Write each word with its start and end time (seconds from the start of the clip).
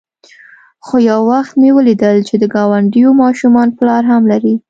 خو 0.85 0.95
يو 1.09 1.19
وخت 1.31 1.53
مې 1.61 1.69
وليدل 1.77 2.17
چې 2.27 2.35
د 2.37 2.43
گاونډيو 2.53 3.09
ماشومان 3.23 3.67
پلار 3.77 4.03
هم 4.11 4.23
لري. 4.31 4.55